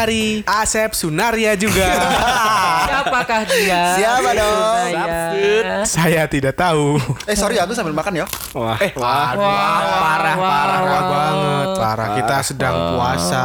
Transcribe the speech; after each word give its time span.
hari-hari 0.00 0.24
Asep 0.48 0.90
Sunaria 0.96 1.52
juga. 1.54 1.88
Siapakah 2.88 3.40
dia? 3.46 3.80
Siapa 4.00 4.30
dong? 4.32 4.58
Saya. 4.90 5.76
Saya 5.84 6.22
tidak 6.24 6.56
tahu. 6.56 6.96
Eh 7.28 7.36
sorry 7.36 7.60
aku 7.60 7.76
sambil 7.76 7.92
makan 7.92 8.24
ya. 8.24 8.26
Wah, 8.56 8.76
eh, 8.80 8.90
waduh, 8.96 9.36
parah, 9.38 10.36
parah, 10.36 10.80
parah 10.80 11.02
banget, 11.04 11.68
parah. 11.76 12.08
Kita 12.16 12.36
sedang 12.42 12.74
puasa. 12.96 13.44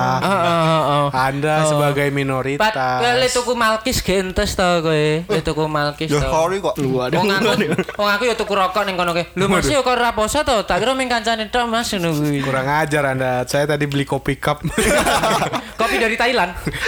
Anda 1.12 1.68
sebagai 1.68 2.08
Pat, 2.10 2.16
minoritas. 2.16 3.00
kowe 3.04 3.12
le 3.12 3.28
tuku 3.28 3.54
malkis 3.54 3.98
gentes 4.00 4.56
to 4.56 4.70
kowe. 4.82 5.06
Le 5.28 5.40
tuku 5.44 5.64
malkis 5.68 6.10
Ya 6.10 6.24
to. 6.24 6.32
sorry 6.32 6.58
kok. 6.64 6.76
Wong 6.80 7.28
aku, 7.32 7.52
wong 8.00 8.10
aku 8.10 8.24
ya 8.26 8.36
tuku 8.36 8.54
rokok 8.56 8.84
ning 8.88 8.96
kono 8.96 9.12
kowe. 9.12 9.24
Lho 9.36 9.46
Mas 9.52 9.68
yo 9.68 9.84
kok 9.84 9.96
ora 9.96 10.16
poso 10.16 10.42
to? 10.42 10.64
Tak 10.64 10.80
kira 10.82 10.96
ming 10.96 11.12
kancane 11.12 11.52
tok 11.52 11.68
Mas 11.68 11.92
ngono 11.92 12.16
kuwi. 12.16 12.40
Kurang 12.42 12.68
ajar 12.68 13.04
Anda. 13.12 13.44
Saya 13.46 13.68
tadi 13.68 13.86
beli 13.86 14.08
kopi 14.08 14.40
cup. 14.40 14.64
Kopi 15.80 15.96
dari 16.00 16.16
Thailand. 16.16 16.45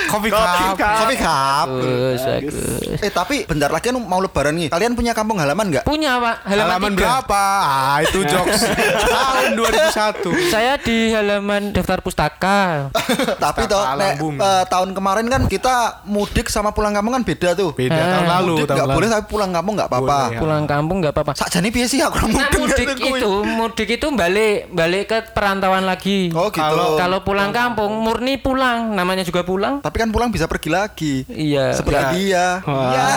Kopi 0.08 0.28
cup. 0.30 0.76
Kopi 0.76 1.16
cup. 1.16 1.68
Bagus, 1.70 2.22
bagus. 2.22 2.56
Eh 3.00 3.10
tapi 3.10 3.36
bentar 3.44 3.70
lagi 3.70 3.88
kan 3.88 3.98
mau 3.98 4.20
lebaran 4.20 4.54
nih. 4.54 4.68
Kalian 4.68 4.94
punya 4.94 5.12
kampung 5.12 5.38
halaman 5.38 5.70
nggak? 5.70 5.84
Punya 5.84 6.18
Pak, 6.18 6.36
halaman, 6.46 6.68
Halaman 6.68 6.92
berapa? 6.94 7.44
Ah, 7.60 7.98
itu 8.02 8.20
jokes 8.24 8.62
tahun 9.14 9.50
2001. 9.54 10.50
Saya 10.50 10.74
di 10.78 11.12
halaman 11.12 11.72
daftar 11.72 12.00
pustaka. 12.00 12.90
tapi 13.44 13.66
toh 13.66 13.84
nek, 13.96 14.18
eh, 14.20 14.64
tahun 14.68 14.90
kemarin 14.92 15.26
kan 15.28 15.42
kita 15.46 15.76
mudik 16.04 16.48
sama 16.48 16.72
pulang 16.72 16.92
kampung 16.92 17.14
kan 17.14 17.24
beda 17.24 17.54
tuh. 17.54 17.72
Beda 17.72 17.96
tahun 17.96 18.28
lalu, 18.28 18.54
Mudik 18.56 18.66
tahun 18.66 18.76
nggak 18.76 18.88
lalu. 18.88 18.98
boleh 18.98 19.10
tapi 19.10 19.24
pulang 19.28 19.52
kampung 19.52 19.74
nggak 19.76 19.90
apa-apa. 19.90 20.20
Ya. 20.28 20.40
Pulang 20.40 20.64
kampung 20.66 20.98
nggak 21.00 21.14
apa-apa. 21.14 21.32
Sakjane 21.34 21.70
piye 21.70 21.86
sih 21.86 22.00
aku 22.00 22.18
Nah, 22.28 22.50
mudik 22.52 22.88
itu, 22.94 23.32
mudik 23.48 23.90
itu 23.90 24.08
balik 24.12 24.58
balik 24.70 25.04
ke 25.08 25.18
perantauan 25.32 25.84
lagi. 25.84 26.30
Oh 26.34 26.50
gitu. 26.50 26.60
Kalau- 26.60 26.98
Kalau 26.98 27.20
pulang 27.22 27.52
kampung 27.52 27.94
murni 27.96 28.36
pulang, 28.36 28.92
namanya 28.92 29.22
juga 29.22 29.47
pulang. 29.48 29.80
tapi 29.80 29.96
kan 29.98 30.10
pulang 30.10 30.28
bisa 30.28 30.44
pergi 30.46 30.68
lagi. 30.68 31.16
Iya. 31.26 31.72
Seperti 31.72 31.96
Ya. 31.96 32.12
dia. 32.12 32.48
Ya. 32.68 33.08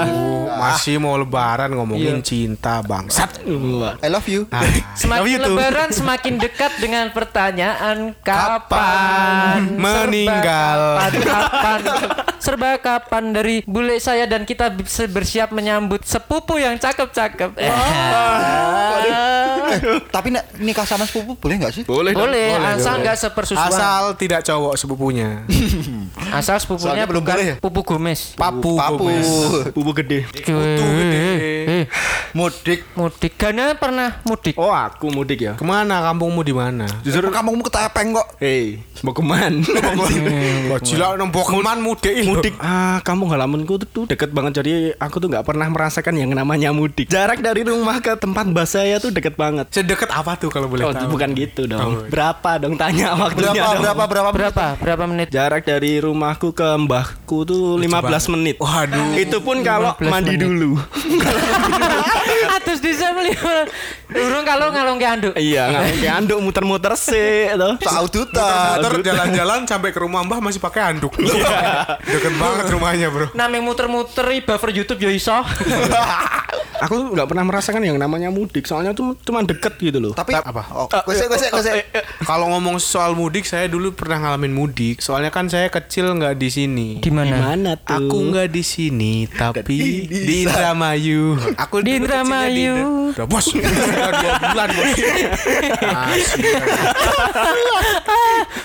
Aduh, 0.00 0.48
masih 0.50 0.96
mau 0.96 1.14
lebaran 1.14 1.68
ngomongin 1.70 2.18
Iya. 2.18 2.24
cinta 2.24 2.80
bangsat. 2.80 3.44
I 3.44 4.08
love 4.08 4.24
you. 4.26 4.48
Ah, 4.54 4.64
Semakin 4.94 5.20
love 5.20 5.28
you 5.28 5.38
too. 5.38 5.44
lebaran 5.52 5.90
semakin 5.90 6.34
dekat 6.38 6.72
dengan 6.78 7.12
pertanyaan 7.12 8.16
kapan, 8.18 8.56
Kapan 8.64 9.60
meninggal? 9.76 10.80
Kapan, 11.12 11.80
serba 12.42 12.74
kapan 12.82 13.30
dari 13.30 13.62
bule 13.62 14.02
saya 14.02 14.26
dan 14.26 14.42
kita 14.42 14.74
bersiap 15.06 15.54
menyambut 15.54 16.02
sepupu 16.02 16.58
yang 16.58 16.74
cakep-cakep. 16.74 17.54
Eh. 17.54 17.70
Eh, 19.72 20.02
tapi 20.10 20.34
nikah 20.58 20.82
sama 20.82 21.06
sepupu 21.06 21.38
boleh 21.38 21.62
nggak 21.62 21.72
sih? 21.72 21.82
Boleh. 21.86 22.10
Boleh, 22.10 22.58
asal 22.74 22.98
nggak 22.98 23.14
sepersusuan. 23.14 23.70
Asal, 23.70 23.78
Asal 23.78 24.18
tidak 24.18 24.42
cowok 24.42 24.74
sepupunya. 24.74 25.46
sepupunya 26.42 26.82
Soalnya 26.82 27.06
belum 27.06 27.22
boleh 27.22 27.46
ya? 27.46 27.56
pupu 27.62 27.80
Gomez. 27.86 28.34
Papu, 28.34 28.74
Papu. 28.74 29.06
Gomez. 29.06 29.28
Bubu 29.70 29.94
gede. 29.94 30.26
Eh, 30.42 31.86
Mudik. 32.32 32.88
mudik. 32.96 33.32
Gana 33.36 33.76
pernah 33.76 34.18
mudik. 34.24 34.56
Oh, 34.56 34.72
aku 34.72 35.12
mudik 35.12 35.38
ya. 35.44 35.52
Ke 35.54 35.62
mana 35.62 36.00
kampungmu 36.00 36.40
di 36.40 36.56
mana? 36.56 36.88
Justru 37.04 37.28
kampungmu 37.28 37.62
ketepeng 37.68 38.16
kok. 38.16 38.26
Hei, 38.40 38.80
mau 39.04 39.12
keman? 39.12 39.60
Kok 40.72 40.80
gila 40.82 41.20
nembok 41.20 41.46
keman 41.52 41.78
mudik. 41.84 42.31
Mudik. 42.34 42.54
Ah, 42.58 42.98
kampung 43.00 43.28
halamanku 43.28 43.76
tuh, 43.76 43.86
tuh 43.86 44.04
deket 44.06 44.30
banget. 44.30 44.58
Jadi 44.58 44.72
aku 44.96 45.16
tuh 45.16 45.28
nggak 45.28 45.42
pernah 45.42 45.66
merasakan 45.66 46.14
yang 46.14 46.30
namanya 46.30 46.70
mudik. 46.70 47.06
Jarak 47.06 47.38
dari 47.38 47.62
rumah 47.62 47.98
ke 47.98 48.14
tempat 48.14 48.44
mbak 48.44 48.64
saya 48.64 48.96
tuh 48.96 49.08
deket 49.08 49.34
banget. 49.34 49.68
Sedekat 49.68 50.08
apa 50.08 50.34
tuh 50.34 50.48
kalau 50.48 50.66
boleh 50.66 50.82
Oh, 50.82 50.90
tahu? 50.90 51.12
bukan 51.12 51.30
gitu 51.32 51.66
dong. 51.66 51.80
Oh. 51.80 52.04
Berapa 52.06 52.58
dong 52.58 52.74
tanya 52.74 53.14
waktunya 53.14 53.52
Berapa 53.52 53.68
dong. 53.68 53.82
berapa 53.82 54.04
berapa 54.06 54.30
Berapa? 54.32 54.66
Berapa 54.76 55.04
menit? 55.04 55.28
Jarak 55.28 55.62
dari 55.62 55.98
rumahku 55.98 56.50
ke 56.50 56.68
mbahku 56.78 57.44
tuh 57.44 57.76
15 57.76 58.32
menit. 58.32 58.56
Waduh. 58.56 59.14
Itu 59.14 59.40
pun 59.40 59.60
kalau 59.62 59.92
15 59.96 60.08
mandi 60.08 60.34
menit. 60.34 60.42
dulu. 60.42 60.70
Atus 62.56 62.78
bisa 62.78 63.12
melihat. 63.12 63.66
Urung 64.12 64.44
kalau 64.44 64.66
ngalung 64.70 64.98
ke 64.98 65.06
anduk. 65.06 65.32
iya, 65.36 65.68
nggak 65.68 65.82
kayak 65.98 66.14
anduk 66.24 66.38
muter-muter 66.40 66.92
sih, 66.94 67.52
tuh. 67.54 67.74
Tahu 67.80 68.06
duta. 68.08 68.78
Motor 68.78 69.00
jalan-jalan 69.00 69.64
sampai 69.64 69.90
ke 69.90 69.98
rumah 70.00 70.20
Mbah 70.22 70.40
masih 70.40 70.60
pakai 70.60 70.94
anduk. 70.94 71.12
Deket 71.16 72.34
banget 72.36 72.64
rumahnya, 72.70 73.08
Bro. 73.08 73.26
Namanya 73.32 73.62
muter-muter 73.62 74.26
i 74.32 74.40
buffer 74.40 74.70
YouTube 74.70 75.00
ya 75.00 75.10
iso. 75.10 75.34
Aku 76.82 77.14
nggak 77.14 77.30
pernah 77.30 77.46
merasakan 77.46 77.78
yang 77.86 77.94
namanya 77.94 78.26
mudik. 78.26 78.66
Soalnya 78.66 78.90
tuh 78.90 79.14
cuma 79.22 79.46
deket 79.46 79.78
gitu 79.78 80.02
loh. 80.02 80.12
Tapi 80.18 80.34
Apa? 80.34 80.66
Oh, 80.74 80.90
gosek 80.90 81.30
gosek 81.30 81.54
gosek. 81.54 81.86
Kalau 82.26 82.50
ngomong 82.50 82.82
soal 82.82 83.14
mudik, 83.14 83.46
saya 83.46 83.70
dulu 83.70 83.94
pernah 83.94 84.18
ngalamin 84.18 84.50
mudik. 84.50 84.98
Soalnya 84.98 85.30
kan 85.30 85.46
saya 85.46 85.70
kecil 85.70 86.10
nggak 86.18 86.34
di 86.34 86.48
sini. 86.50 86.88
Di 86.98 87.10
mana? 87.14 87.38
Gimana 87.38 87.70
tuh? 87.78 88.02
Aku 88.02 88.18
nggak 88.34 88.50
di 88.50 88.62
sini, 88.66 89.30
tapi 89.30 90.10
di 90.10 90.42
Indramayu. 90.42 91.38
Aku 91.54 91.86
Di 91.86 92.02
Indramayu. 92.02 92.74
Udah 93.14 93.26
bos, 93.30 93.46
udah 94.04 94.20
dua 94.20 94.48
bulan 94.48 94.68
bos. 94.70 94.90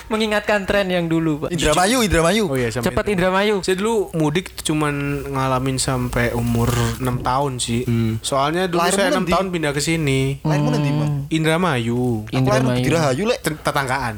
Mengingatkan 0.08 0.64
tren 0.64 0.88
yang 0.88 1.06
dulu, 1.06 1.44
Pak. 1.44 1.50
Indramayu, 1.52 2.00
Indramayu. 2.00 2.44
Oh 2.48 2.56
iya, 2.56 2.72
sampai 2.72 2.88
Cepat 2.88 3.06
Indramayu. 3.12 3.60
Saya 3.60 3.76
dulu 3.76 4.08
mudik 4.14 4.56
cuman 4.58 4.94
ngalamin 5.28 5.76
sampai 5.78 6.32
umur 6.32 6.72
6 6.98 7.04
tahun 7.22 7.52
sih. 7.60 7.84
Soalnya 8.22 8.66
dulu 8.66 8.80
Lahirmu 8.82 8.98
saya 8.98 9.10
6 9.12 9.16
nanti? 9.20 9.32
tahun 9.32 9.46
pindah 9.52 9.72
ke 9.72 9.82
sini. 9.82 10.40
Lainmu 10.42 10.70
nanti 10.72 10.90
mah. 10.90 11.10
Indramayu. 11.28 12.24
Aku 12.26 12.48
lahir 12.48 12.80
di 12.80 12.90
Rahayu 12.90 13.24
lek. 13.28 13.40
Tet- 13.42 13.60
Tetanggaan. 13.60 14.16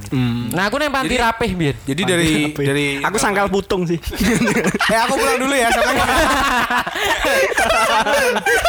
Nah, 0.54 0.70
aku 0.70 0.78
nang 0.78 0.94
panti 0.94 1.18
rapih 1.18 1.52
biar. 1.54 1.76
Jadi 1.82 2.02
dari 2.04 2.30
dari 2.54 2.86
Aku 3.02 3.18
sangkal 3.18 3.50
putung 3.50 3.84
sih. 3.84 3.98
Eh 4.90 4.98
aku 4.98 5.16
pulang 5.16 5.38
dulu 5.38 5.54
ya 5.54 5.70
sampai 5.70 5.94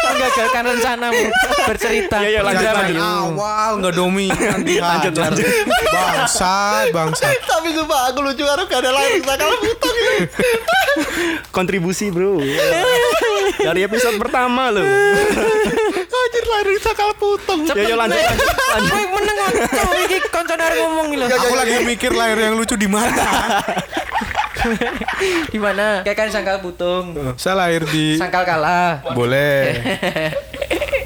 Menggagalkan 0.02 0.62
rencanamu 0.70 1.22
bercerita. 1.66 2.16
Iya, 2.20 2.28
iya, 2.30 2.39
lanjut, 2.44 2.66
lanjut. 2.72 2.96
awal 3.00 3.72
nggak 3.80 3.94
dominan 3.94 4.58
Lanjut, 4.64 5.14
lanjut. 5.14 5.46
Bangsat, 5.90 6.84
bangsat. 6.94 7.36
Tapi 7.44 7.68
sumpah 7.74 8.00
aku 8.10 8.18
lucu 8.24 8.42
karo 8.42 8.62
gak 8.66 8.80
ada 8.82 8.90
lain 8.94 9.20
sakal 9.22 9.50
putong 9.60 9.96
itu. 9.96 10.40
Kontribusi, 11.50 12.06
Bro. 12.08 12.40
Dari 13.60 13.80
episode 13.84 14.16
pertama 14.16 14.70
loh. 14.72 14.84
Anjir 16.20 16.44
lahir 16.46 16.68
di 16.70 16.80
sakal 16.80 17.10
putong. 17.18 17.66
Ya, 17.66 17.74
ya 17.74 17.96
lanjut, 17.98 18.16
lanjut, 18.16 18.56
lanjut. 18.70 18.92
Wih, 18.94 19.06
meneng 19.10 19.36
kok. 19.36 19.50
Iki 20.06 20.18
koncone 20.30 20.64
ngomong 20.78 21.06
lho. 21.16 21.26
Aku 21.26 21.54
lagi 21.58 21.74
mikir 21.82 22.12
lahir 22.14 22.38
yang 22.38 22.54
lucu 22.54 22.74
di 22.78 22.86
mana. 22.86 23.26
Di 25.48 25.58
mana? 25.58 26.04
Kayak 26.04 26.16
kan 26.20 26.28
sangkal 26.28 26.60
putung. 26.60 27.16
Saya 27.40 27.56
lahir 27.64 27.88
di 27.88 28.20
Sangkal 28.20 28.44
kalah. 28.44 29.00
Boleh. 29.16 29.72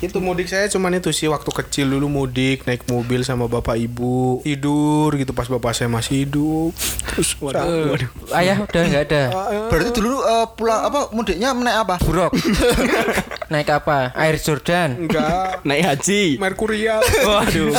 itu 0.06 0.18
mudik 0.20 0.48
saya 0.48 0.68
cuman 0.68 1.00
itu 1.00 1.10
sih 1.10 1.28
waktu 1.28 1.50
kecil 1.50 1.86
dulu 1.96 2.06
mudik 2.08 2.68
naik 2.68 2.84
mobil 2.88 3.24
sama 3.24 3.48
bapak 3.48 3.80
ibu 3.80 4.44
tidur 4.44 5.12
gitu 5.16 5.32
pas 5.32 5.48
bapak 5.48 5.72
saya 5.72 5.88
masih 5.88 6.28
hidup 6.28 6.70
terus 7.08 7.36
waduh, 7.40 7.94
waduh. 7.94 8.10
Ayah 8.34 8.62
udah 8.64 8.82
nggak 8.90 9.04
ada. 9.10 9.22
Berarti 9.70 9.90
dulu 9.94 10.18
eh, 10.24 10.46
pulang 10.58 10.80
apa 10.82 11.00
mudiknya 11.14 11.54
naik 11.54 11.78
apa? 11.86 11.94
Buruk. 12.02 12.32
Naik 13.54 13.70
apa? 13.70 14.10
Air 14.18 14.34
Jordan. 14.36 15.06
enggak 15.06 15.62
Naik 15.62 15.82
haji. 15.86 16.42
Merkurial 16.42 16.98
Waduh. 17.22 17.70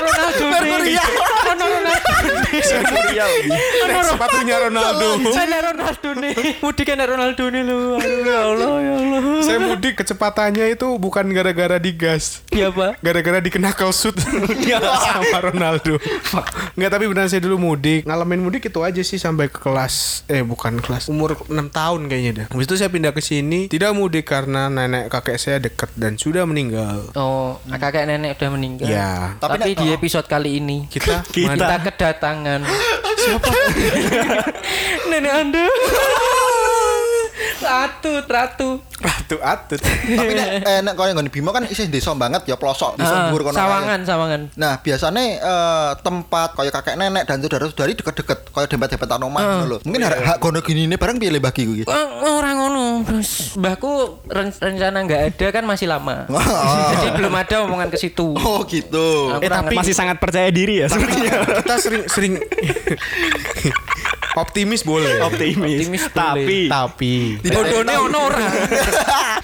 Ronaldo 0.00 0.44
Merkurial. 0.48 1.08
Ono 1.52 1.64
Ronaldo. 1.68 2.12
Naik 3.82 4.04
sepatunya 4.06 4.56
Ronaldo 4.60 5.08
Saya 5.28 5.60
Ronaldo 5.72 6.08
nih. 6.16 6.34
Mudik 6.62 6.84
kan 6.88 7.00
Ronaldo 7.02 7.44
nih 7.48 7.62
lu. 7.64 7.78
Aduh, 7.98 8.24
ya 8.24 8.38
Allah 8.46 8.72
ya 8.80 8.92
Allah. 8.96 9.20
saya 9.42 9.58
mudik 9.58 9.98
kecepatannya 9.98 10.72
itu 10.72 10.86
bukan 10.96 11.26
gara-gara 11.34 11.76
digas 11.76 12.40
Iya, 12.48 12.70
Pak. 12.70 13.02
gara-gara 13.02 13.42
dikena 13.42 13.74
shoot 13.90 14.14
sama 14.22 15.38
Ronaldo 15.42 15.98
Enggak 16.78 16.90
tapi 16.94 17.04
benar 17.10 17.26
saya 17.26 17.42
dulu 17.42 17.58
mudik 17.58 18.06
ngalamin 18.06 18.38
mudik 18.38 18.62
itu 18.64 18.78
aja 18.80 19.02
sih 19.02 19.18
sampai 19.18 19.50
ke 19.50 19.58
kelas 19.58 20.22
eh 20.30 20.46
bukan 20.46 20.78
kelas 20.78 21.10
umur 21.10 21.34
6 21.50 21.50
tahun 21.74 22.00
kayaknya 22.06 22.32
dah 22.32 22.46
habis 22.54 22.70
itu 22.70 22.78
saya 22.78 22.88
pindah 22.88 23.01
ke 23.10 23.18
sini 23.18 23.66
tidak 23.66 23.90
mudik 23.98 24.30
karena 24.30 24.70
nenek 24.70 25.10
kakek 25.10 25.42
saya 25.42 25.58
dekat 25.58 25.90
dan 25.98 26.14
sudah 26.14 26.46
meninggal 26.46 27.10
Oh, 27.18 27.58
kakek 27.66 28.06
nenek 28.06 28.38
udah 28.38 28.50
meninggal. 28.54 28.86
Ya. 28.86 29.34
Tapi, 29.42 29.58
Tapi 29.58 29.70
di 29.74 29.86
episode 29.90 30.30
kali 30.30 30.62
ini 30.62 30.86
kita 30.86 31.26
Kita. 31.26 31.52
kita 31.58 31.76
kedatangan 31.90 32.62
siapa? 33.18 33.52
nenek 35.10 35.32
Anda. 35.32 35.66
atut, 37.74 38.24
ratu. 38.24 38.70
Ratu 38.94 39.36
atut. 39.38 39.80
Tapi 39.80 40.32
nek 40.32 40.48
eh, 40.62 40.80
nek 40.80 40.94
koyo 40.94 41.10
nggone 41.10 41.26
Bimo 41.26 41.50
kan 41.50 41.64
isih 41.64 41.86
desa 41.86 42.12
banget 42.12 42.44
ya 42.44 42.54
pelosok 42.54 42.94
desa 42.94 43.08
Ah, 43.08 43.22
dhuwur 43.26 43.42
kono. 43.42 43.54
sawangan, 43.54 44.00
sawangan. 44.02 44.40
Nah, 44.54 44.78
biasanya 44.78 45.22
eh, 45.36 45.90
tempat 45.98 46.52
kayak 46.52 46.72
kakek 46.72 46.94
nenek 46.94 47.24
dan 47.24 47.38
saudara-saudari 47.38 47.92
deket-deket 47.94 48.38
kayak 48.48 48.68
dempet-dempetan 48.68 49.20
omah 49.20 49.40
ngono 49.42 49.64
lho. 49.66 49.78
Mungkin 49.82 50.00
hak 50.02 50.16
hak 50.22 50.36
gono 50.38 50.60
gini 50.60 50.84
ini 50.84 50.94
barang 50.94 51.16
piye 51.16 51.30
le 51.30 51.38
bagi 51.38 51.64
kuwi. 51.64 51.82
Oh, 51.84 52.06
orang 52.34 52.56
ngono. 52.56 52.84
Terus 53.02 53.30
mbahku 53.54 53.90
ren- 54.26 54.54
rencana 54.54 54.98
nggak 55.02 55.22
ada 55.30 55.46
kan 55.50 55.64
masih 55.64 55.86
lama. 55.86 56.28
Oh. 56.28 56.38
Jadi 56.92 57.08
belum 57.14 57.32
ada 57.32 57.56
omongan 57.64 57.88
ke 57.88 57.98
situ. 57.98 58.36
Oh 58.36 58.62
gitu. 58.64 59.34
Eh 59.38 59.48
tapi 59.48 59.74
masih 59.74 59.92
sangat 59.92 60.16
percaya 60.16 60.46
diri 60.48 60.80
ya 60.80 60.86
sepertinya. 60.86 61.64
Kita 61.64 61.76
sering 61.76 62.02
sering 62.06 62.32
optimis 64.34 64.82
boleh. 64.82 65.20
Optimis. 65.20 65.84
Optimis 65.84 66.04
boleh. 66.08 66.44
Tapi 66.44 66.58
Tapi 66.66 67.14
Bodone 67.44 67.94
ono 67.98 68.18
ora. 68.26 68.46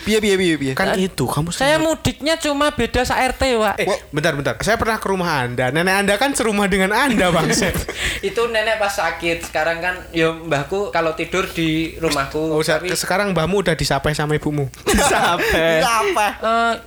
Piye 0.01 0.19
piye 0.19 0.37
piye 0.37 0.55
piye. 0.57 0.73
kan 0.73 0.97
itu 0.97 1.25
kamu 1.25 1.53
Saya 1.53 1.77
mudiknya 1.77 2.41
cuma 2.41 2.73
beda 2.73 3.05
sa 3.05 3.21
RT, 3.21 3.43
Wak. 3.59 3.77
Eh, 3.77 3.89
bentar 4.09 4.33
bentar. 4.33 4.55
Saya 4.61 4.81
pernah 4.81 4.97
ke 4.97 5.07
rumah 5.07 5.45
Anda. 5.45 5.69
Nenek 5.69 5.95
Anda 5.95 6.15
kan 6.17 6.33
serumah 6.33 6.65
dengan 6.67 6.91
Anda, 6.91 7.29
Bang. 7.29 7.51
itu 8.29 8.43
nenek 8.49 8.81
pas 8.81 8.89
sakit. 8.91 9.53
Sekarang 9.53 9.79
kan 9.79 9.95
ya 10.11 10.33
mbahku 10.33 10.89
kalau 10.89 11.13
tidur 11.13 11.45
di 11.45 11.93
rumahku. 11.99 12.57
Oh, 12.57 12.63
sa- 12.65 12.81
Tapi 12.81 12.95
sekarang 12.95 13.37
mbahmu 13.37 13.61
udah 13.61 13.77
disapai 13.77 14.17
sama 14.17 14.35
ibumu. 14.35 14.73
sampai 15.13 15.85
Apa? 15.85 16.27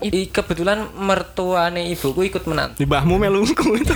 eh, 0.01 0.25
kebetulan 0.27 0.89
mertuane 0.95 1.85
ibuku 1.87 2.25
ikut 2.25 2.43
menantu. 2.47 2.79
di 2.81 2.87
bahmu 2.87 3.19
melungku 3.19 3.77
itu. 3.77 3.93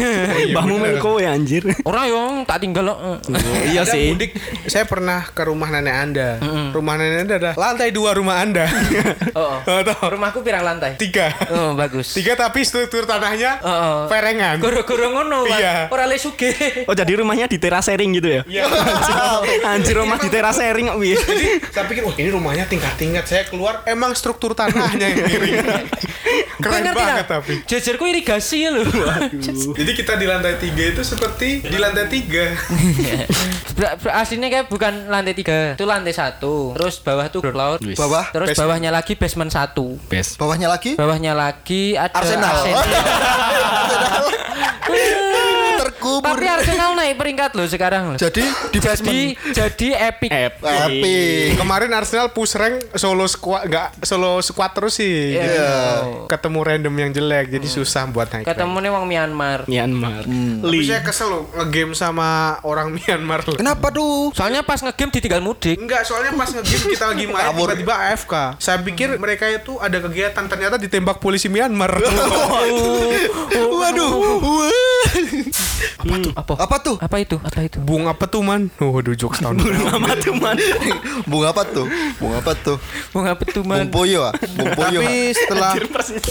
bahmu 0.54 0.78
melungku 0.78 1.18
ya 1.18 1.34
anjir. 1.34 1.66
Orang 1.82 2.06
yang 2.06 2.30
tak 2.46 2.62
tinggal 2.62 2.86
loh. 2.86 3.18
iya 3.66 3.82
Anda 3.82 3.95
sih. 3.96 4.08
mudik, 4.12 4.32
saya 4.68 4.86
pernah 4.86 5.24
ke 5.32 5.42
rumah 5.48 5.72
nenek 5.72 5.96
Anda. 5.96 6.30
Rumah 6.72 6.94
nenek 7.00 7.20
Anda 7.26 7.36
ada 7.40 7.52
lantai 7.56 7.90
dua 7.90 8.12
rumah 8.14 8.44
Anda. 8.44 8.68
Oh, 9.36 9.60
oh. 9.60 9.80
Oh. 9.84 10.08
Rumahku 10.16 10.40
pirang 10.48 10.64
lantai. 10.64 10.96
Tiga. 10.96 11.28
Oh, 11.52 11.76
bagus. 11.76 12.16
Tiga 12.16 12.40
tapi 12.40 12.64
struktur 12.64 13.04
tanahnya 13.04 13.60
Oh, 13.60 13.68
oh. 13.68 14.00
perengan. 14.08 14.64
Goro-goro 14.64 15.12
ngono. 15.12 15.44
Iya. 15.46 15.92
Ora 15.92 16.08
le 16.08 16.16
sugih. 16.16 16.56
Oh 16.88 16.96
jadi 16.96 17.20
rumahnya 17.20 17.52
di 17.52 17.60
teras 17.60 17.86
sharing 17.88 18.16
gitu 18.16 18.32
ya? 18.32 18.42
Iya. 18.48 18.64
Anjir 19.76 20.00
rumah 20.00 20.16
di 20.20 20.32
teras 20.32 20.56
sharing 20.56 20.88
kok? 20.88 20.98
Jadi 21.00 21.48
saya 21.68 21.86
pikir, 21.86 22.08
wah 22.08 22.16
ini 22.16 22.30
rumahnya 22.32 22.66
tingkat-tingkat. 22.66 23.26
Saya 23.28 23.44
keluar, 23.48 23.84
emang 23.84 24.16
struktur 24.16 24.56
tanahnya 24.56 25.12
yang 25.12 25.20
miring. 25.28 25.54
Keren 26.58 26.82
ngerti 26.84 26.98
banget 26.98 27.18
tak? 27.22 27.32
tapi. 27.38 27.54
Jejerku 27.64 28.04
irigasi 28.06 28.58
ya 28.62 28.70
lho. 28.72 28.84
Jadi 29.72 29.92
kita 29.94 30.16
di 30.16 30.26
lantai 30.26 30.56
tiga 30.56 30.84
itu 30.88 31.02
seperti 31.02 31.62
di 31.62 31.78
lantai 31.78 32.06
tiga. 32.08 32.46
Ber- 33.76 34.00
ber- 34.00 34.16
aslinya 34.16 34.48
kayak 34.48 34.66
bukan 34.68 35.08
lantai 35.08 35.36
tiga, 35.36 35.76
itu 35.76 35.84
lantai 35.84 36.12
satu. 36.12 36.72
Terus 36.74 36.96
bawah 36.98 37.28
tuh 37.28 37.44
ground 37.44 37.58
laut. 37.58 37.80
Bawah, 37.84 38.32
Terus 38.32 38.48
Basement. 38.50 38.62
bawahnya 38.62 38.90
lagi 38.90 39.14
basement 39.14 39.52
satu. 39.52 40.00
Best. 40.08 40.36
bawahnya 40.36 40.68
lagi 40.68 40.96
Bawahnya 40.96 41.36
lagi 41.36 41.94
ada 41.94 42.16
Arsenal. 42.16 42.56
Terkubur. 46.06 46.38
Tapi 46.38 46.46
Arsenal 46.46 46.92
naik 46.94 47.18
peringkat 47.18 47.52
loh 47.58 47.66
sekarang 47.66 48.14
loh. 48.14 48.18
Jadi 48.22 48.46
di 48.70 48.78
Jadi 48.78 49.18
jadi 49.52 49.88
epic. 50.14 50.30
Epic. 50.30 51.58
Kemarin 51.58 51.90
Arsenal 51.98 52.30
push 52.30 52.54
rank 52.54 52.94
solo 52.94 53.26
squad 53.26 53.66
nggak 53.66 54.06
solo 54.06 54.38
squad 54.46 54.72
terus 54.78 55.02
sih. 55.02 55.34
Jadi 55.34 55.48
Iya. 55.56 56.28
ketemu 56.28 56.60
random 56.62 56.94
yang 57.00 57.10
jelek 57.10 57.46
jadi 57.50 57.68
susah 57.68 58.06
buat 58.12 58.30
naik. 58.30 58.46
Ketemu 58.46 58.78
nih 58.78 58.92
wong 58.94 59.06
Myanmar. 59.10 59.60
Myanmar. 59.66 60.24
Tapi 60.28 60.70
Li. 60.70 60.86
saya 60.86 61.02
kesel 61.02 61.28
loh 61.32 61.44
ngegame 61.56 61.98
sama 61.98 62.60
orang 62.62 62.92
Myanmar 62.96 63.42
loh. 63.48 63.58
Kenapa 63.58 63.90
tuh? 63.90 64.30
Soalnya 64.38 64.62
pas 64.62 64.78
ngegame 64.78 65.10
ditinggal 65.10 65.42
mudik. 65.42 65.80
Enggak, 65.80 66.06
soalnya 66.06 66.38
pas 66.38 66.50
ngegame 66.54 66.86
kita 66.94 67.06
lagi 67.10 67.26
main 67.26 67.50
tiba-tiba 67.56 67.94
AFK. 68.14 68.34
Saya 68.62 68.78
pikir 68.86 69.18
mereka 69.18 69.50
itu 69.50 69.80
ada 69.82 69.98
kegiatan 69.98 70.46
ternyata 70.46 70.76
ditembak 70.78 71.18
polisi 71.18 71.50
Myanmar. 71.50 71.98
Waduh. 73.56 74.14
Apa 75.96 76.16
tuh? 76.20 76.32
Apa? 76.36 76.54
Apa 76.60 76.76
tuh? 76.84 76.96
Apa 77.00 77.16
itu? 77.18 77.38
Apa 77.40 77.60
itu? 77.64 77.78
Bung 77.80 78.06
apa 78.06 78.26
tuh 78.28 78.42
man? 78.44 78.68
Oh, 78.84 78.92
waduh 78.92 79.16
jokes 79.16 79.40
tahun 79.40 79.64
berapa? 79.64 79.96
Mama 79.96 80.12
tuh 80.20 80.36
man. 80.36 80.56
Bunga 81.24 81.56
apa 81.56 81.64
tuh? 81.64 81.86
Bunga 82.20 82.38
apa 82.44 82.52
tuh? 82.54 82.78
Bung 83.16 83.26
apa 83.26 83.44
tuh 83.48 83.64
Bung 83.64 83.72
man? 83.72 83.88
Poyo 83.88 84.28
ah. 84.28 84.34
Bung 84.56 84.72
Poyo. 84.76 85.00
ah. 85.00 85.08
Tapi 85.08 85.32
setelah 85.32 85.72
Anjir 85.72 85.88
persis. 85.88 86.24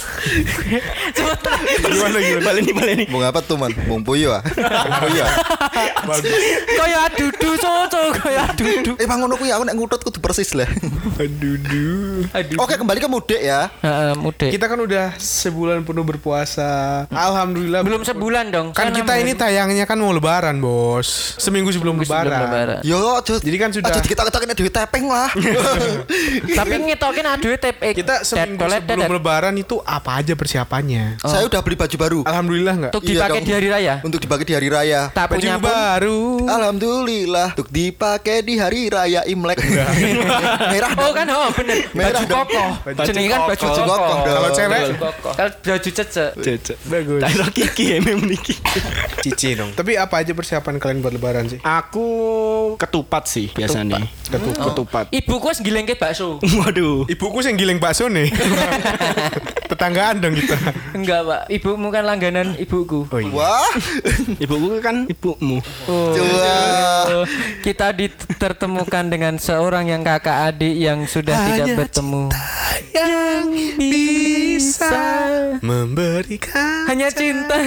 gimana 1.81 2.19
gimana? 2.21 2.43
Baleni 2.45 2.73
baleni. 2.77 3.05
Bunga 3.09 3.33
apa 3.33 3.41
tuh 3.41 3.57
man? 3.57 3.73
Bung 3.89 4.03
Poyo 4.05 4.37
ah. 4.37 4.43
Bung 4.45 4.99
Poyo 5.09 5.23
ah. 5.25 5.33
Kaya 6.75 6.99
adudu 7.09 7.51
coco, 7.57 8.03
kaya 8.21 8.41
adudu. 8.53 8.93
Eh 9.01 9.07
bang 9.09 9.19
ngono 9.21 9.35
kuwi 9.41 9.51
aku 9.51 9.65
nek 9.65 9.75
ngutut 9.77 10.01
kudu 10.05 10.19
persis 10.21 10.53
lah. 10.53 10.69
Aduh, 11.17 11.57
duh. 11.57 12.21
Aduh. 12.37 12.57
Oke 12.61 12.77
kembali 12.77 12.99
ke 13.01 13.09
mudik 13.09 13.41
ya. 13.41 13.73
Heeh, 13.81 14.13
mudik. 14.19 14.51
Kita 14.53 14.69
kan 14.69 14.79
udah 14.81 15.17
sebulan 15.17 15.83
penuh 15.87 16.05
berpuasa. 16.05 17.05
Alhamdulillah. 17.09 17.81
belum 17.81 18.03
sebulan 18.05 18.53
dong. 18.53 18.67
Kan 18.77 18.93
kita 18.93 19.17
ini 19.19 19.33
hari. 19.33 19.41
Tayangnya 19.55 19.87
kan 19.87 19.95
mau 19.95 20.11
lebaran, 20.11 20.59
Bos. 20.59 21.39
Seminggu 21.39 21.71
sebelum 21.71 21.95
Sebelum 21.95 22.11
lebaran. 22.27 22.41
lebaran. 22.45 22.79
Yo 22.83 22.99
aja. 23.15 23.39
Jadi 23.39 23.55
kan 23.55 23.71
sudah- 23.71 23.87
Aja 23.87 24.03
kita 24.03 24.27
ketokin 24.27 24.51
duit 24.53 24.75
tepeng 24.75 25.06
lah. 25.06 25.31
Tapi 26.59 26.75
ngetokin 26.83 27.23
aduh 27.25 27.55
tep 27.55 27.79
eh, 27.79 27.95
Kita 27.95 28.27
seminggu 28.27 28.67
sebelum 28.67 29.06
lebaran 29.12 29.55
itu 29.55 29.79
apa 29.81 30.19
aja 30.19 30.35
persiapannya? 30.35 31.23
Saya 31.23 31.47
udah 31.47 31.61
beli 31.61 31.77
baju 31.77 31.97
baru 31.97 32.19
Alhamdulillah 32.25 32.75
nggak? 32.77 32.93
Untuk 32.93 33.05
Iya 33.05 33.15
dipakai 33.15 33.31
dong. 33.33 33.47
di 33.47 33.53
hari 33.53 33.69
raya. 33.69 33.95
untuk 34.03 34.19
dipakai 34.19 34.45
di 34.45 34.55
hari 34.55 34.69
raya. 34.69 35.01
Tak 35.12 35.27
Baju 35.29 35.39
punya 35.39 35.55
pun. 35.55 35.65
baru. 35.65 36.23
Alhamdulillah 36.49 37.49
untuk 37.55 37.69
dipakai 37.71 38.37
di 38.43 38.55
hari 38.56 38.81
raya 38.89 39.21
Imlek. 39.25 39.59
Merah 40.75 40.91
Oh 40.97 41.12
kan 41.12 41.27
oh 41.29 41.49
bener 41.53 41.77
Merah 41.93 42.19
baju 42.19 42.35
kokoh. 42.35 42.71
Baju 42.83 42.99
Jenenge 43.06 43.29
kan 43.29 43.41
baju 43.45 43.65
Baju 43.65 43.83
kokoh. 43.85 44.17
Kalau 44.25 44.51
cewek. 44.51 44.81
Kalau 45.31 45.53
baju 45.55 45.91
cecek. 45.93 46.31
Cecek. 46.37 46.77
bagus. 46.85 47.21
Daerah 47.21 47.49
Kiki 47.51 47.85
ya 47.87 47.99
memang 48.01 48.27
Niki. 48.27 48.55
Cici 49.21 49.44
dong. 49.52 49.70
Tapi 49.76 50.00
apa 50.00 50.25
aja 50.25 50.32
persiapan 50.32 50.81
kalian 50.81 51.05
buat 51.05 51.12
lebaran 51.12 51.44
sih? 51.52 51.61
Aku 51.61 52.08
ketupat 52.81 53.29
sih 53.29 53.52
biasanya. 53.52 54.08
Ketupat. 54.32 54.64
Ketupat. 54.73 55.05
Ibuku 55.12 55.46
wis 55.52 55.61
gilengke 55.61 55.94
bakso. 56.00 56.41
Waduh. 56.64 57.05
Ibuku 57.05 57.44
yang 57.44 57.61
giling 57.61 57.76
bakso 57.76 58.08
nih. 58.08 58.32
Tetanggaan 59.70 60.25
dong 60.25 60.35
kita. 60.38 60.56
Enggak, 60.96 61.20
Pak. 61.26 61.43
Ibumu 61.52 61.88
kan 61.93 62.05
langganan 62.08 62.56
ibuku. 62.56 63.05
Oh 63.11 63.20
iya. 63.20 63.32
Wah. 63.35 63.73
Ibuku 64.44 64.81
kan 64.81 65.05
ibumu. 65.11 65.58
Oh, 65.91 66.14
Coba. 66.14 66.56
oh, 67.11 67.26
kita 67.61 67.93
ditertemukan 67.93 69.05
dengan 69.11 69.37
seorang 69.37 69.91
yang 69.91 70.06
kakak 70.06 70.55
adik 70.55 70.75
yang 70.79 71.05
sudah 71.05 71.35
tidak 71.50 71.75
bertemu. 71.75 72.31
Yang 72.94 73.46
bisa 73.76 74.94
memberikan 75.58 76.84
Hanya 76.94 77.11
cinta. 77.11 77.58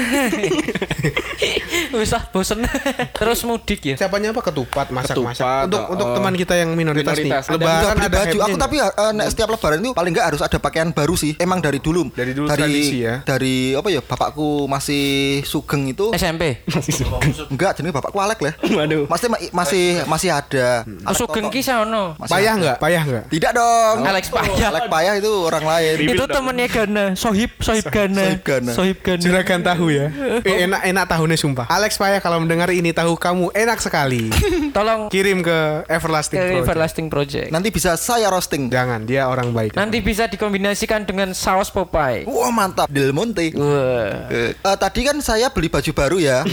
Wis 2.00 2.15
ah, 2.15 2.24
bosen. 2.31 2.63
Terus 3.12 3.44
mudik 3.44 3.83
ya. 3.83 4.00
Siapanya 4.00 4.31
apa 4.31 4.39
ketupat 4.39 4.88
masak-masak 4.88 5.36
Ketupat, 5.36 5.67
untuk 5.67 5.81
oh. 5.84 5.91
untuk 5.91 6.07
teman 6.15 6.31
kita 6.39 6.55
yang 6.55 6.72
minoritas, 6.79 7.19
Minoritas. 7.19 7.43
nih. 7.43 7.51
Ada 7.51 7.60
Lebaran 7.60 7.84
beli 7.84 8.07
ada 8.07 8.15
baju. 8.15 8.38
Aku 8.48 8.55
tapi 8.55 8.75
eh, 8.79 9.12
nek 9.19 9.27
setiap 9.36 9.51
lebaran 9.51 9.84
itu 9.84 9.91
paling 9.91 10.15
enggak 10.15 10.27
harus 10.31 10.39
ada 10.39 10.57
pakaian 10.63 10.96
baru 10.96 11.19
sih. 11.19 11.36
Emang 11.43 11.60
dari 11.60 11.84
dulu. 11.84 12.07
Dari 12.15 12.31
dulu 12.31 12.48
dari 12.48 12.63
tradisi 12.63 13.03
ya. 13.03 13.19
Dari 13.27 13.75
apa 13.75 13.91
ya? 13.91 14.00
Bapakku 14.00 14.72
masih 14.72 15.05
sugeng 15.43 15.91
itu. 15.91 16.15
SMP. 16.15 16.63
Masih 16.72 17.03
suka. 17.03 17.19
Enggak, 17.51 17.75
jadi 17.75 17.91
bapakku 17.91 18.24
alek 18.24 18.39
lah. 18.39 18.55
Waduh. 18.63 19.12
Masih 19.12 19.27
masih 19.51 20.07
masih 20.07 20.29
ada. 20.31 20.88
Hmm. 20.88 21.03
Alek 21.03 21.19
Sugeng 21.19 21.51
ki 21.51 21.60
sono. 21.60 22.15
Payah 22.15 22.55
ada. 22.55 22.62
nggak? 22.63 22.77
Payah 22.79 23.01
nggak? 23.03 23.24
Tidak 23.27 23.51
dong. 23.51 23.96
Alex 24.07 24.31
Payah. 24.31 24.67
Alek 24.72 24.88
payah 24.88 25.13
itu 25.19 25.31
orang 25.43 25.65
lain. 25.67 25.96
Itu 26.15 26.24
temennya 26.31 26.67
Gana, 26.72 27.05
Sohib, 27.19 27.51
Sohib 27.60 27.91
Gana. 27.91 28.24
Sohib 28.24 28.41
Gana. 28.46 28.72
Sohib 28.72 28.98
Gana. 29.03 29.16
Juragan 29.19 29.62
tahu 29.62 29.89
ya. 29.89 30.07
Eh, 30.47 30.63
enak 30.63 30.86
enak 30.86 31.05
tahunya 31.09 31.36
sumpah. 31.36 31.65
Alex 31.67 31.97
Payah 31.97 32.21
kalau 32.21 32.38
mendengar 32.39 32.69
ini 32.69 32.93
tahu 32.93 33.17
kamu 33.17 33.51
enak 33.51 33.81
sekali. 33.81 34.29
Tolong 34.75 35.09
Kirim 35.09 35.41
ke 35.41 35.83
Everlasting 35.89 36.38
ke 36.38 36.45
Project. 36.45 36.63
Everlasting 36.63 37.07
Project. 37.09 37.47
Nanti 37.50 37.67
bisa 37.69 37.97
saya 37.97 38.29
roasting. 38.29 38.69
Jangan, 38.69 39.03
dia 39.03 39.25
orang 39.25 39.51
baik. 39.51 39.74
Nanti 39.74 40.00
bisa 40.00 40.29
dikombinasikan 40.29 41.03
dengan 41.03 41.33
saus 41.33 41.74
Popeye. 41.74 42.24
Wah 42.29 42.53
mantap 42.53 42.88
Del 42.88 43.12
Monte. 43.12 43.50
Wah. 43.57 44.29
Eh, 44.29 44.53
eh, 44.53 44.77
tadi 44.77 45.01
kan 45.03 45.17
saya 45.19 45.50
beli 45.50 45.67
baju 45.67 45.91
baru 45.91 46.17
ya. 46.21 46.45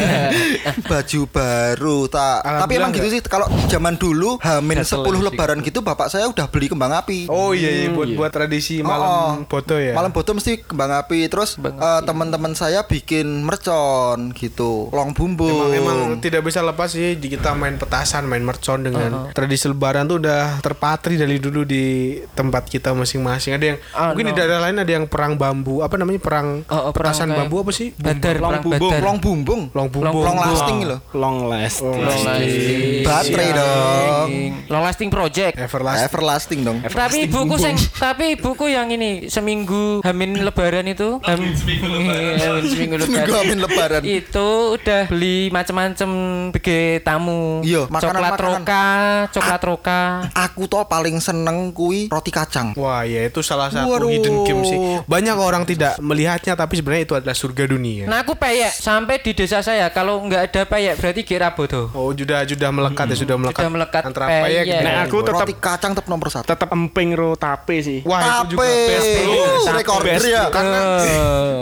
baju 0.90 1.20
baru 1.28 1.98
tak. 2.08 2.38
Tapi 2.44 2.72
emang 2.76 2.92
gitu 2.92 3.08
sih 3.10 3.20
kalau 3.24 3.46
zaman 3.66 3.96
dulu 3.96 4.38
Hamin 4.40 4.82
Gatel 4.82 5.02
10 5.02 5.06
sih. 5.06 5.24
lebaran 5.26 5.58
gitu 5.62 5.80
bapak 5.82 6.08
saya 6.08 6.26
udah 6.30 6.46
beli 6.48 6.70
kembang 6.70 6.92
api. 6.94 7.26
Oh 7.28 7.52
iya, 7.52 7.70
iya 7.84 7.88
buat 7.92 8.08
buat 8.14 8.30
tradisi 8.32 8.80
malam 8.80 9.04
Oh, 9.06 9.30
oh. 9.38 9.46
foto 9.46 9.74
ya. 9.78 9.92
Malam 9.94 10.10
foto 10.10 10.34
mesti 10.34 10.62
kembang 10.62 10.92
api. 10.94 11.28
Terus 11.28 11.56
Kembang 11.56 11.78
eh, 11.96 12.02
teman-teman 12.02 12.52
saya 12.52 12.82
bikin 12.82 13.40
mercon 13.40 14.32
gitu, 14.32 14.88
long 14.90 15.10
bumbung. 15.10 15.68
Emang, 15.68 15.72
emang 15.72 15.98
tidak 16.18 16.42
bisa 16.42 16.60
lepas 16.60 16.88
sih 16.88 17.14
di 17.14 17.28
kita 17.28 17.52
main 17.52 17.76
petasan, 17.76 18.24
main 18.24 18.40
mercon 18.40 18.80
dengan 18.80 19.30
tradisi 19.30 19.66
lebaran 19.66 20.04
tuh 20.04 20.18
udah 20.18 20.60
terpatri 20.60 21.14
dari 21.14 21.36
dulu 21.36 21.62
di 21.62 21.84
tempat 22.30 22.66
kita 22.66 22.92
masing-masing. 22.92 23.54
Ada 23.54 23.66
yang 23.66 23.78
Ah, 23.90 24.10
mungkin 24.10 24.26
di 24.26 24.32
no. 24.32 24.38
daerah 24.38 24.58
lain 24.60 24.76
ada 24.76 24.92
yang 24.92 25.06
perang 25.06 25.34
bambu, 25.34 25.80
apa 25.80 25.96
namanya 25.96 26.18
perang 26.18 26.48
Oh, 26.66 26.88
oh, 26.88 26.92
perang 26.92 27.12
petasan 27.12 27.28
kayak 27.28 27.38
bambu 27.40 27.56
apa 27.60 27.72
sih? 27.72 27.88
Badar, 27.92 28.36
long 28.36 28.52
perang 28.58 28.62
bumbung, 28.62 28.90
long 28.92 29.18
bumbung, 29.18 29.60
Long 29.72 29.88
bumbung. 29.88 30.24
long 30.24 30.38
lasting 30.38 30.78
loh. 30.82 30.98
Long 31.12 31.36
last. 31.46 31.78
Long 31.80 32.20
lasting. 32.22 33.02
Baterai 33.02 33.48
dong. 33.52 34.28
Long 34.66 34.82
lasting 34.82 35.08
project. 35.08 35.54
Everlasting. 35.56 36.06
Everlasting 36.06 36.60
dong. 36.62 36.78
Tapi 36.82 37.26
ibuku 37.26 37.54
sing 37.56 37.76
tapi 37.96 38.34
ibuku 38.34 38.66
yang 38.66 38.88
ini 38.88 39.26
seminggu 39.26 40.02
hamin 40.02 40.42
lebaran 40.42 40.86
itu 40.86 41.18
hamin 41.22 41.52
seminggu 41.76 41.88
lebaran, 41.92 42.60
seminggu 42.64 42.94
Seminggu 42.98 43.32
hamin 43.34 43.58
lebaran. 43.60 44.02
itu 44.18 44.48
udah 44.72 45.02
beli 45.06 45.38
macam-macam 45.48 46.10
bege 46.50 46.80
tamu 47.00 47.60
Iya, 47.62 47.84
coklat 47.84 47.92
makanan-makanan. 47.92 48.62
roka 48.62 48.84
coklat 49.30 49.62
roka 49.62 50.00
Aku 50.34 50.62
tuh 50.66 50.82
paling 50.82 51.16
seneng 51.18 51.70
kui 51.70 52.08
roti 52.08 52.30
kacang. 52.30 52.72
Wah 52.74 53.02
ya 53.02 53.26
itu 53.26 53.40
salah 53.40 53.68
satu 53.68 53.88
Waduh. 53.88 54.08
hidden 54.08 54.44
game 54.44 54.62
sih. 54.62 54.78
Banyak 55.04 55.36
orang 55.36 55.62
tidak 55.62 55.98
melihatnya 55.98 56.54
tapi 56.54 56.76
sebenarnya 56.76 57.04
itu 57.04 57.14
adalah 57.14 57.34
surga 57.34 57.64
dunia. 57.66 58.04
nah 58.06 58.22
aku 58.22 58.34
peyek 58.34 58.72
sampai 58.72 59.18
di 59.18 59.32
desa 59.32 59.60
saya 59.60 59.88
kalau 59.90 60.22
nggak 60.22 60.42
ada 60.46 60.62
peyek 60.64 60.94
berarti 60.96 61.22
kira 61.22 61.50
bodoh 61.50 61.88
Oh 61.92 62.12
sudah 62.12 62.42
sudah 62.42 62.70
melekat 62.70 63.06
ya 63.06 63.16
sudah 63.16 63.36
melekat. 63.36 63.60
Sudah 63.60 63.72
melekat 63.72 64.02
antara 64.04 64.26
peyek. 64.26 64.44
peyek 64.44 64.64
dengan 64.66 64.84
Nah, 64.86 65.04
aku 65.04 65.16
tetap 65.20 65.42
roti 65.42 65.54
kacang 65.56 65.92
tetap 65.92 66.06
nomor 66.06 66.28
satu. 66.28 66.46
tetap 66.46 66.68
emping 66.70 67.10
ro 67.12 67.34
tape 67.34 67.76
sih. 67.78 68.00
Wah 68.02 68.20
itu 68.42 68.54
juga 68.54 68.64
Tape, 68.64 68.86
best 68.86 69.08
bro. 69.08 69.26
Uh, 69.26 69.58
Tape. 69.58 69.76
rekorder 69.76 70.14
Best, 70.14 70.26
ya. 70.26 70.42
Karena 70.48 70.80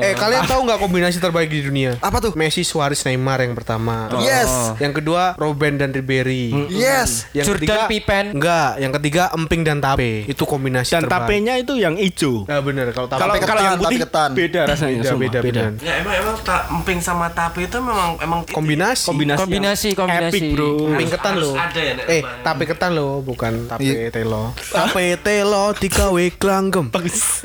Eh. 0.05 0.11
eh 0.11 0.15
kalian 0.15 0.45
tahu 0.45 0.61
nggak 0.63 0.77
kombinasi 0.79 1.17
terbaik 1.17 1.49
di 1.49 1.61
dunia? 1.63 1.97
Apa 1.99 2.21
tuh? 2.21 2.33
Messi, 2.35 2.61
Suarez, 2.61 3.01
Neymar 3.03 3.41
yang 3.41 3.53
pertama. 3.53 4.13
Yes. 4.21 4.77
Yang 4.77 5.01
kedua 5.01 5.33
Robben 5.35 5.75
dan 5.75 5.91
Ribery. 5.91 6.53
Yes. 6.69 7.25
Yang 7.33 7.47
Jordan 7.49 7.65
ketiga 7.65 7.81
Pippen. 7.87 8.25
Enggak, 8.35 8.71
yang 8.77 8.93
ketiga 8.93 9.23
Emping 9.33 9.63
dan 9.63 9.79
Tape. 9.79 10.27
Itu 10.27 10.45
kombinasi 10.45 10.93
Dan 10.93 11.03
terbaik. 11.03 11.25
tapenya 11.25 11.55
itu 11.57 11.75
yang 11.75 11.95
hijau. 11.95 12.45
Nah, 12.45 12.61
bener 12.61 12.91
kalau 12.91 13.07
Tape 13.07 13.17
Kalau 13.19 13.33
ketan, 13.35 13.49
kalau 13.49 13.63
yang 13.63 13.77
putih 13.77 13.99
ketan. 13.99 14.31
beda 14.35 14.61
rasanya. 14.67 15.01
beda, 15.01 15.15
beda, 15.15 15.39
beda. 15.41 15.63
Ya 15.81 15.95
emang 15.97 16.15
emang 16.15 16.37
tak 16.41 16.63
emping 16.69 17.01
sama 17.01 17.31
tape 17.31 17.63
itu 17.63 17.79
memang 17.79 18.19
emang 18.19 18.41
Kombinasi. 18.47 19.07
Kombinasi, 19.07 19.41
Kombinasi, 19.41 19.89
kombinasi. 19.95 20.31
Epic, 20.31 20.43
bro. 20.53 20.71
Emping 20.91 21.11
ketan 21.11 21.35
loh. 21.37 21.55
ada 21.55 21.81
ya, 21.81 21.93
eh, 22.07 22.23
tape 22.43 22.65
ketan 22.65 22.91
loh, 22.93 23.21
bukan 23.21 23.53
tape 23.67 23.81
Iya. 23.81 24.11
telo. 24.11 24.53
Tape 24.55 25.17
telo 25.19 25.73
digawe 25.73 26.25
klanggem. 26.35 26.91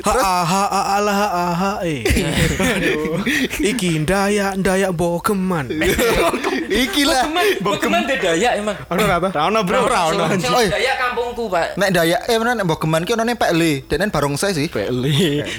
Ha 0.03 0.13
ha 0.41 0.63
ha 0.65 0.81
ala 0.95 1.13
ha 1.13 1.27
ha 1.29 1.45
ha 1.53 1.71
eh. 1.81 2.01
Aduh. 2.03 2.47
Iki 3.59 4.05
ndaya 4.05 4.55
ndaya 4.57 4.89
bogeman. 4.91 5.69
Iki 6.69 7.01
lah. 7.05 7.25
Bogeman 7.61 8.05
beda 8.05 8.33
ya 8.37 8.55
emang 8.57 8.77
Ono 8.89 9.01
rata? 9.05 9.29
Rano 9.33 9.59
bro, 9.65 9.85
Rano. 9.89 10.23
Sing 10.37 10.53
Oi. 10.53 10.67
Daya 10.69 10.93
kampungku 10.97 11.49
pak 11.49 11.75
Nek 11.75 11.89
Dayak 11.93 12.21
eh 12.29 12.37
mana 12.39 12.55
nek 12.55 12.65
Bogeman 12.69 13.03
ki 13.03 13.13
onone 13.13 13.33
Pak 13.35 13.51
Le, 13.53 13.83
denen 13.89 14.09
barongsai 14.13 14.53
sih. 14.55 14.67
Deng, 14.69 14.95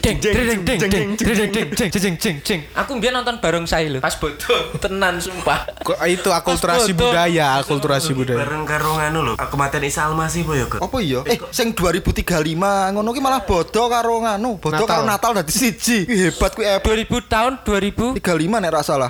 deng, 0.00 0.16
deng, 0.18 0.47
deng, 0.64 0.78
deng, 0.80 0.90
deng, 0.90 1.50
deng, 1.50 1.90
deng, 1.90 2.16
deng, 2.16 2.37
deng. 2.40 2.61
Aku 2.73 2.97
biar 2.97 3.12
nonton 3.12 3.37
bareng 3.42 3.66
saya 3.68 3.90
loh. 3.92 4.00
Pas 4.00 4.16
bodoh, 4.16 4.73
tenan 4.80 5.20
sumpah. 5.20 5.68
Kok 5.85 5.99
itu 6.09 6.30
akulturasi 6.32 6.97
budaya, 6.97 7.61
akulturasi 7.61 8.16
budaya. 8.16 8.40
bareng 8.40 8.64
karo 8.64 8.97
nganu 8.97 9.18
lho 9.20 9.35
kematian 9.37 9.85
Isa 9.85 10.09
Almasih 10.09 10.47
po 10.49 10.56
ya 10.56 10.64
Kak? 10.64 10.80
Apa 10.80 10.97
iya? 11.04 11.20
Eh, 11.28 11.37
sing 11.52 11.76
2035 11.76 12.94
ngono 12.97 13.09
ki 13.12 13.20
malah 13.20 13.44
bodo 13.44 13.82
karo 13.92 14.25
nganu, 14.25 14.56
bodo 14.56 14.80
Natal. 14.80 14.88
karo 14.88 15.02
Natal 15.04 15.30
dadi 15.37 15.52
siji. 15.52 16.09
Hebat 16.09 16.56
kuwi 16.56 16.64
Apple 16.64 16.80
2000 16.83 17.31
tahun 17.31 17.53
2035. 17.65 18.21
35 18.21 18.63
nek 18.63 18.71
ra 18.71 18.83
salah. 18.83 19.09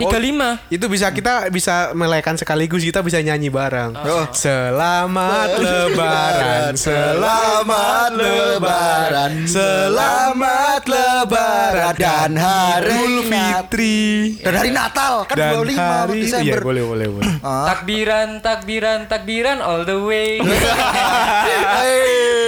Itu 0.69 0.87
bisa 0.87 1.11
kita 1.11 1.49
bisa 1.51 1.93
melekan 1.97 2.37
sekaligus 2.37 2.85
kita 2.85 3.03
bisa 3.03 3.19
nyanyi 3.21 3.51
bareng. 3.51 3.97
Oh. 3.97 4.27
Selamat 4.31 5.59
lebaran, 5.59 6.73
Selamat 6.81 8.11
lebaran, 8.15 9.31
selamat 9.47 10.83
lebaran 10.87 11.95
dan 11.99 12.33
hari 12.39 12.91
Idul 12.91 13.23
Fitri 13.27 13.99
Dan 14.41 14.53
hari 14.57 14.71
Natal 14.73 15.27
kan 15.27 15.37
dan 15.37 15.53
25 15.61 15.77
hari 15.77 16.21
Desember. 16.25 16.47
Iya, 16.47 16.65
boleh 16.65 16.83
boleh 16.87 17.09
boleh. 17.09 17.33
Ah. 17.45 17.75
Takbiran, 17.75 18.41
takbiran, 18.41 18.99
takbiran 19.09 19.59
all 19.61 19.85
the 19.85 19.99
way. 20.01 20.41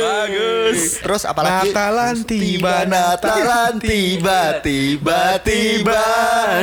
Bagus. 0.72 1.04
Terus 1.04 1.22
apalagi? 1.28 1.68
Natalan 1.68 2.16
tiba, 2.24 2.76
Natalan 2.88 3.72
tiba, 3.76 4.40
tiba, 4.64 5.20
tiba, 5.44 6.04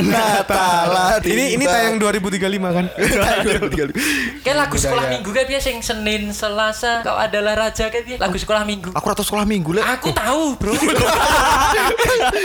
Natalan 0.01 1.21
tiba. 1.21 1.35
Ini 1.37 1.45
ini 1.53 1.65
tayang 1.69 2.01
2035 2.01 2.77
kan? 2.77 2.85
Kayak 4.43 4.57
lagu 4.57 4.75
sekolah 4.81 5.05
minggu 5.13 5.29
kan 5.29 5.45
biasa 5.45 5.67
yang 5.69 5.81
Senin, 5.85 6.21
Selasa, 6.33 7.05
kau 7.05 7.15
adalah 7.15 7.53
raja 7.53 7.93
kan 7.93 8.01
biasa. 8.01 8.21
Lagu 8.21 8.37
sekolah 8.41 8.63
minggu. 8.65 8.89
Aku 8.97 9.05
rata 9.05 9.21
sekolah 9.21 9.45
minggu 9.45 9.77
le. 9.77 9.81
Aku 9.85 10.09
tahu, 10.09 10.57
Bro. 10.57 10.73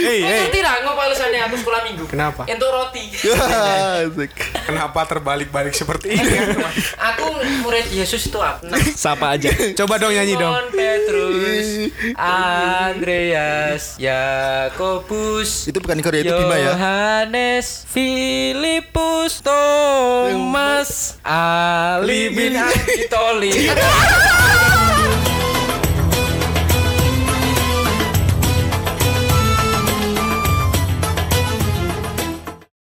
Hei. 0.04 0.21
ngerti 0.25 0.61
lah 0.61 0.85
ngopo 0.85 1.00
alasannya 1.00 1.40
aku 1.49 1.56
sekolah 1.64 1.80
minggu? 1.88 2.04
Kenapa? 2.11 2.42
Untuk 2.44 2.71
roti. 2.71 3.04
Kenapa 4.68 5.00
terbalik-balik 5.09 5.73
seperti 5.73 6.12
ini? 6.18 6.37
aku 7.00 7.25
murid 7.64 7.88
Yesus 7.88 8.28
itu. 8.28 8.37
Nah, 8.37 8.78
Sapa 8.94 9.38
aja. 9.38 9.49
Coba 9.78 9.97
dong 9.97 10.12
nyanyi 10.12 10.35
dong. 10.37 10.52
Petrus, 10.75 11.53
Andreas, 12.18 13.96
Yakobus, 13.99 15.68
Itu 15.68 15.78
bukan 15.80 15.99
Igor 16.00 16.14
ya, 16.14 16.23
itu 16.26 16.34
Bima 16.34 16.56
ya. 16.56 16.73
Yohanes, 16.75 17.87
Filipus, 17.88 19.42
Thomas, 19.44 21.16
Ali 21.25 22.30
bin 22.32 22.56
Abi 22.58 23.06
Thalib. 23.08 23.75